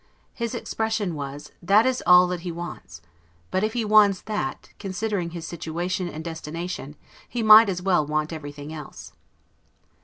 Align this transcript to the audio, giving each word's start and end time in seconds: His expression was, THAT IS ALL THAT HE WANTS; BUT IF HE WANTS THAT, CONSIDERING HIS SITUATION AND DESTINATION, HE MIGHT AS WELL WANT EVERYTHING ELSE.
His 0.33 0.55
expression 0.55 1.13
was, 1.13 1.51
THAT 1.61 1.85
IS 1.85 2.01
ALL 2.07 2.25
THAT 2.25 2.39
HE 2.39 2.53
WANTS; 2.53 3.01
BUT 3.51 3.63
IF 3.63 3.73
HE 3.73 3.85
WANTS 3.85 4.21
THAT, 4.23 4.69
CONSIDERING 4.79 5.29
HIS 5.29 5.45
SITUATION 5.45 6.09
AND 6.09 6.23
DESTINATION, 6.23 6.95
HE 7.29 7.43
MIGHT 7.43 7.69
AS 7.69 7.83
WELL 7.83 8.07
WANT 8.07 8.33
EVERYTHING 8.33 8.73
ELSE. 8.73 9.13